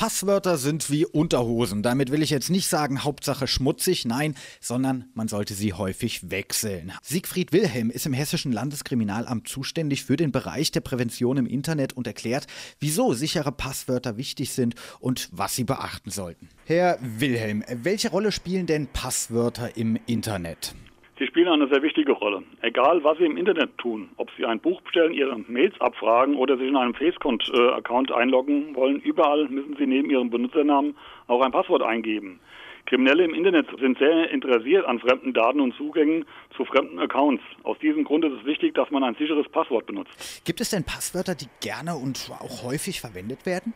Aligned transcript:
Passwörter 0.00 0.56
sind 0.56 0.88
wie 0.88 1.04
Unterhosen. 1.04 1.82
Damit 1.82 2.10
will 2.10 2.22
ich 2.22 2.30
jetzt 2.30 2.48
nicht 2.48 2.68
sagen, 2.68 3.04
Hauptsache 3.04 3.46
schmutzig, 3.46 4.06
nein, 4.06 4.34
sondern 4.58 5.04
man 5.12 5.28
sollte 5.28 5.52
sie 5.52 5.74
häufig 5.74 6.30
wechseln. 6.30 6.92
Siegfried 7.02 7.52
Wilhelm 7.52 7.90
ist 7.90 8.06
im 8.06 8.14
Hessischen 8.14 8.50
Landeskriminalamt 8.50 9.46
zuständig 9.46 10.06
für 10.06 10.16
den 10.16 10.32
Bereich 10.32 10.70
der 10.70 10.80
Prävention 10.80 11.36
im 11.36 11.44
Internet 11.44 11.92
und 11.92 12.06
erklärt, 12.06 12.46
wieso 12.78 13.12
sichere 13.12 13.52
Passwörter 13.52 14.16
wichtig 14.16 14.52
sind 14.52 14.74
und 15.00 15.28
was 15.32 15.54
sie 15.54 15.64
beachten 15.64 16.10
sollten. 16.10 16.48
Herr 16.64 16.98
Wilhelm, 17.02 17.62
welche 17.68 18.08
Rolle 18.08 18.32
spielen 18.32 18.64
denn 18.64 18.86
Passwörter 18.86 19.76
im 19.76 19.98
Internet? 20.06 20.74
Sie 21.20 21.26
spielen 21.26 21.48
eine 21.48 21.68
sehr 21.68 21.82
wichtige 21.82 22.12
Rolle. 22.12 22.42
Egal, 22.62 23.04
was 23.04 23.18
Sie 23.18 23.26
im 23.26 23.36
Internet 23.36 23.76
tun, 23.76 24.08
ob 24.16 24.30
Sie 24.38 24.46
ein 24.46 24.58
Buch 24.58 24.80
bestellen, 24.80 25.12
Ihre 25.12 25.36
Mails 25.48 25.78
abfragen 25.78 26.34
oder 26.34 26.56
sich 26.56 26.66
in 26.66 26.76
einem 26.78 26.94
Facebook-Account 26.94 28.10
einloggen 28.10 28.74
wollen, 28.74 29.00
überall 29.00 29.46
müssen 29.48 29.76
Sie 29.76 29.86
neben 29.86 30.08
Ihrem 30.08 30.30
Benutzernamen 30.30 30.96
auch 31.26 31.42
ein 31.42 31.52
Passwort 31.52 31.82
eingeben. 31.82 32.40
Kriminelle 32.86 33.24
im 33.24 33.34
Internet 33.34 33.66
sind 33.78 33.98
sehr 33.98 34.30
interessiert 34.30 34.86
an 34.86 34.98
fremden 34.98 35.34
Daten 35.34 35.60
und 35.60 35.74
Zugängen 35.74 36.24
zu 36.56 36.64
fremden 36.64 36.98
Accounts. 36.98 37.44
Aus 37.64 37.78
diesem 37.80 38.04
Grund 38.04 38.24
ist 38.24 38.40
es 38.40 38.46
wichtig, 38.46 38.74
dass 38.74 38.90
man 38.90 39.04
ein 39.04 39.14
sicheres 39.16 39.46
Passwort 39.50 39.84
benutzt. 39.84 40.42
Gibt 40.46 40.62
es 40.62 40.70
denn 40.70 40.84
Passwörter, 40.84 41.34
die 41.34 41.48
gerne 41.60 41.96
und 41.96 42.30
auch 42.40 42.62
häufig 42.62 42.98
verwendet 42.98 43.44
werden? 43.44 43.74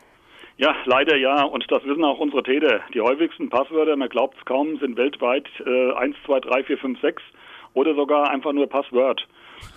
Ja, 0.57 0.75
leider 0.85 1.15
ja. 1.15 1.43
Und 1.43 1.63
das 1.69 1.85
wissen 1.85 2.03
auch 2.03 2.17
unsere 2.17 2.41
Täter. 2.41 2.81
Die 2.95 3.01
häufigsten 3.01 3.49
Passwörter, 3.49 3.95
man 3.95 4.09
glaubt 4.09 4.35
es 4.39 4.45
kaum, 4.45 4.79
sind 4.79 4.97
weltweit 4.97 5.47
äh, 5.63 5.91
1, 5.91 6.15
2, 6.25 6.39
3, 6.39 6.63
4, 6.63 6.77
5, 6.79 7.01
6 7.01 7.21
oder 7.75 7.93
sogar 7.93 8.31
einfach 8.31 8.53
nur 8.53 8.67
Passwort. 8.67 9.27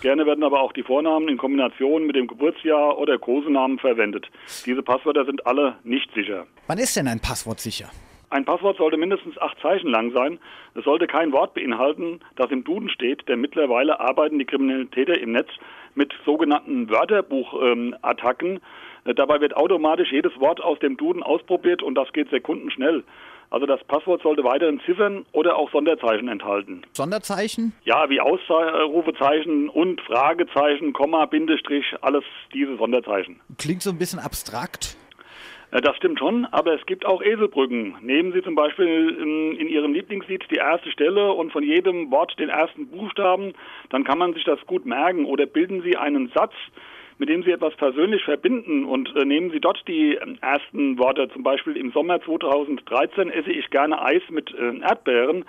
Gerne 0.01 0.25
werden 0.25 0.43
aber 0.43 0.61
auch 0.61 0.73
die 0.73 0.83
Vornamen 0.83 1.29
in 1.29 1.37
Kombination 1.37 2.07
mit 2.07 2.15
dem 2.15 2.27
Geburtsjahr 2.27 2.97
oder 2.97 3.17
Kosenamen 3.19 3.77
verwendet. 3.77 4.27
Diese 4.65 4.81
Passwörter 4.81 5.25
sind 5.25 5.45
alle 5.45 5.75
nicht 5.83 6.11
sicher. 6.13 6.47
Wann 6.67 6.79
ist 6.79 6.95
denn 6.95 7.07
ein 7.07 7.19
Passwort 7.19 7.59
sicher? 7.59 7.89
Ein 8.31 8.45
Passwort 8.45 8.77
sollte 8.77 8.97
mindestens 8.97 9.39
acht 9.39 9.59
Zeichen 9.59 9.89
lang 9.89 10.11
sein. 10.11 10.39
Es 10.75 10.83
sollte 10.83 11.07
kein 11.07 11.31
Wort 11.31 11.55
beinhalten, 11.55 12.19
das 12.35 12.51
im 12.51 12.63
Duden 12.63 12.89
steht, 12.89 13.27
denn 13.27 13.41
mittlerweile 13.41 13.99
arbeiten 13.99 14.37
die 14.37 14.45
Kriminalitäter 14.45 15.19
im 15.19 15.31
Netz 15.31 15.49
mit 15.95 16.13
sogenannten 16.25 16.89
Wörterbuchattacken. 16.89 18.59
Ähm, 19.05 19.15
Dabei 19.15 19.41
wird 19.41 19.55
automatisch 19.55 20.11
jedes 20.11 20.37
Wort 20.39 20.61
aus 20.61 20.77
dem 20.79 20.97
Duden 20.97 21.23
ausprobiert 21.23 21.81
und 21.81 21.95
das 21.95 22.11
geht 22.13 22.29
sekundenschnell. 22.29 23.03
Also 23.49 23.65
das 23.65 23.83
Passwort 23.85 24.21
sollte 24.21 24.43
weiterhin 24.43 24.79
Ziffern 24.85 25.25
oder 25.31 25.55
auch 25.55 25.71
Sonderzeichen 25.71 26.27
enthalten. 26.27 26.83
Sonderzeichen? 26.93 27.73
Ja, 27.83 28.09
wie 28.09 28.21
Ausrufezeichen 28.21 29.69
und 29.69 30.01
Fragezeichen, 30.01 30.93
Komma, 30.93 31.25
Bindestrich, 31.25 31.85
alles 32.01 32.23
diese 32.53 32.77
Sonderzeichen. 32.77 33.39
Klingt 33.57 33.81
so 33.81 33.89
ein 33.89 33.97
bisschen 33.97 34.19
abstrakt. 34.19 34.95
Äh, 35.71 35.81
das 35.81 35.95
stimmt 35.97 36.19
schon, 36.19 36.45
aber 36.45 36.73
es 36.73 36.85
gibt 36.85 37.05
auch 37.05 37.21
Eselbrücken. 37.21 37.95
Nehmen 38.01 38.33
Sie 38.33 38.41
zum 38.41 38.55
Beispiel 38.55 39.15
in, 39.19 39.57
in, 39.57 39.67
Ihrem 39.67 39.93
Lieblingslied 39.93 40.45
die 40.49 40.55
erste 40.55 40.91
Stelle 40.91 41.31
und 41.33 41.51
von 41.51 41.63
jedem 41.63 42.11
Wort 42.11 42.37
den 42.39 42.49
ersten 42.49 42.87
Buchstaben, 42.87 43.53
dann 43.89 44.03
kann 44.03 44.17
man 44.17 44.33
sich 44.33 44.43
das 44.43 44.59
gut 44.65 44.85
merken. 44.85 45.25
Oder 45.25 45.45
bilden 45.45 45.81
Sie 45.81 45.97
einen 45.97 46.29
Satz, 46.29 46.53
mit 47.17 47.29
dem 47.29 47.43
Sie 47.43 47.51
etwas 47.51 47.75
persönlich 47.75 48.23
verbinden 48.23 48.85
und 48.85 49.13
äh, 49.15 49.25
nehmen 49.25 49.51
Sie 49.51 49.59
dort 49.59 49.81
die 49.87 50.15
äh, 50.15 50.35
ersten 50.41 50.97
Worte. 50.97 51.29
Zum 51.29 51.43
Beispiel 51.43 51.77
im 51.77 51.91
Sommer 51.91 52.21
2013 52.21 53.29
esse 53.29 53.51
ich 53.51 53.69
gerne 53.69 54.01
Eis 54.01 54.23
mit 54.29 54.53
äh, 54.53 54.79
Erdbeeren. 54.79 55.45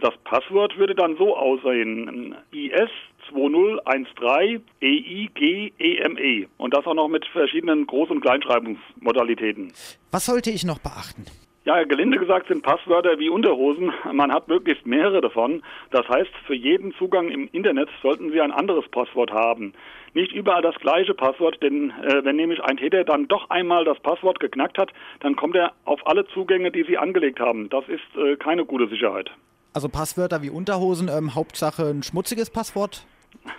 Das 0.00 0.14
Passwort 0.24 0.76
würde 0.76 0.94
dann 0.94 1.16
so 1.16 1.36
aussehen. 1.36 2.34
IS 2.52 2.90
2013 3.30 4.62
EIGEME. 4.80 6.48
Und 6.58 6.74
das 6.74 6.86
auch 6.86 6.94
noch 6.94 7.08
mit 7.08 7.24
verschiedenen 7.26 7.86
Groß- 7.86 8.10
und 8.10 8.20
Kleinschreibungsmodalitäten. 8.20 9.72
Was 10.10 10.26
sollte 10.26 10.50
ich 10.50 10.64
noch 10.64 10.78
beachten? 10.78 11.24
Ja, 11.66 11.82
gelinde 11.84 12.18
gesagt 12.18 12.48
sind 12.48 12.62
Passwörter 12.62 13.18
wie 13.18 13.30
Unterhosen. 13.30 13.90
Man 14.12 14.30
hat 14.30 14.48
möglichst 14.48 14.84
mehrere 14.84 15.22
davon. 15.22 15.62
Das 15.92 16.06
heißt, 16.06 16.30
für 16.46 16.54
jeden 16.54 16.92
Zugang 16.96 17.30
im 17.30 17.48
Internet 17.52 17.88
sollten 18.02 18.30
Sie 18.30 18.40
ein 18.42 18.52
anderes 18.52 18.86
Passwort 18.88 19.32
haben. 19.32 19.72
Nicht 20.12 20.32
überall 20.32 20.60
das 20.60 20.74
gleiche 20.74 21.14
Passwort, 21.14 21.62
denn 21.62 21.90
äh, 22.02 22.22
wenn 22.22 22.36
nämlich 22.36 22.62
ein 22.62 22.76
Täter 22.76 23.04
dann 23.04 23.28
doch 23.28 23.48
einmal 23.48 23.86
das 23.86 23.98
Passwort 24.00 24.40
geknackt 24.40 24.76
hat, 24.76 24.92
dann 25.20 25.36
kommt 25.36 25.56
er 25.56 25.72
auf 25.86 26.06
alle 26.06 26.26
Zugänge, 26.26 26.70
die 26.70 26.84
Sie 26.84 26.98
angelegt 26.98 27.40
haben. 27.40 27.70
Das 27.70 27.84
ist 27.88 28.14
äh, 28.14 28.36
keine 28.36 28.66
gute 28.66 28.86
Sicherheit. 28.88 29.30
Also 29.74 29.88
Passwörter 29.88 30.40
wie 30.40 30.50
Unterhosen, 30.50 31.08
ähm, 31.08 31.34
Hauptsache 31.34 31.90
ein 31.90 32.04
schmutziges 32.04 32.48
Passwort? 32.48 33.04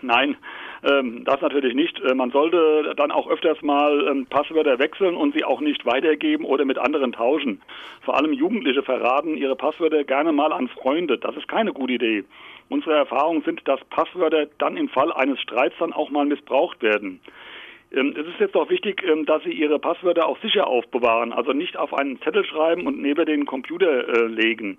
Nein, 0.01 0.37
ähm, 0.81 1.25
das 1.25 1.41
natürlich 1.41 1.75
nicht. 1.75 1.99
Äh, 1.99 2.15
man 2.15 2.31
sollte 2.31 2.93
dann 2.95 3.11
auch 3.11 3.27
öfters 3.29 3.61
mal 3.61 4.07
ähm, 4.07 4.25
Passwörter 4.25 4.79
wechseln 4.79 5.15
und 5.15 5.35
sie 5.35 5.43
auch 5.43 5.59
nicht 5.59 5.85
weitergeben 5.85 6.45
oder 6.45 6.63
mit 6.63 6.77
anderen 6.77 7.11
tauschen. 7.11 7.61
Vor 8.01 8.15
allem 8.15 8.31
Jugendliche 8.31 8.81
verraten 8.81 9.35
ihre 9.35 9.57
Passwörter 9.57 10.05
gerne 10.05 10.31
mal 10.31 10.53
an 10.53 10.69
Freunde. 10.69 11.17
Das 11.17 11.35
ist 11.35 11.49
keine 11.49 11.73
gute 11.73 11.93
Idee. 11.93 12.23
Unsere 12.69 12.95
Erfahrungen 12.95 13.43
sind, 13.43 13.67
dass 13.67 13.83
Passwörter 13.89 14.47
dann 14.57 14.77
im 14.77 14.87
Fall 14.87 15.11
eines 15.11 15.41
Streits 15.41 15.75
dann 15.79 15.91
auch 15.91 16.09
mal 16.09 16.25
missbraucht 16.25 16.81
werden. 16.81 17.19
Ähm, 17.91 18.15
es 18.17 18.25
ist 18.25 18.39
jetzt 18.39 18.55
auch 18.55 18.69
wichtig, 18.69 19.03
dass 19.25 19.43
Sie 19.43 19.51
Ihre 19.51 19.79
Passwörter 19.79 20.27
auch 20.27 20.39
sicher 20.41 20.67
aufbewahren, 20.67 21.33
also 21.33 21.51
nicht 21.51 21.75
auf 21.75 21.93
einen 21.93 22.21
Zettel 22.21 22.45
schreiben 22.45 22.87
und 22.87 23.01
neben 23.01 23.25
den 23.25 23.45
Computer 23.45 24.07
äh, 24.07 24.27
legen. 24.27 24.77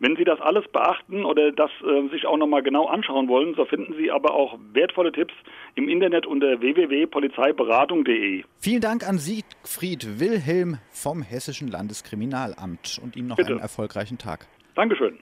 Wenn 0.00 0.16
Sie 0.16 0.24
das 0.24 0.40
alles 0.40 0.66
beachten 0.68 1.24
oder 1.24 1.50
das 1.50 1.70
äh, 1.82 2.08
sich 2.10 2.26
auch 2.26 2.36
nochmal 2.36 2.62
genau 2.62 2.86
anschauen 2.86 3.28
wollen, 3.28 3.54
so 3.54 3.64
finden 3.64 3.94
Sie 3.98 4.10
aber 4.10 4.32
auch 4.34 4.58
wertvolle 4.72 5.10
Tipps 5.10 5.34
im 5.74 5.88
Internet 5.88 6.24
unter 6.24 6.60
www.polizeiberatung.de. 6.60 8.44
Vielen 8.60 8.80
Dank 8.80 9.08
an 9.08 9.18
Siegfried 9.18 10.20
Wilhelm 10.20 10.78
vom 10.90 11.22
Hessischen 11.22 11.68
Landeskriminalamt 11.68 13.00
und 13.02 13.16
Ihnen 13.16 13.28
noch 13.28 13.36
Bitte. 13.36 13.50
einen 13.50 13.60
erfolgreichen 13.60 14.18
Tag. 14.18 14.46
Dankeschön. 14.76 15.18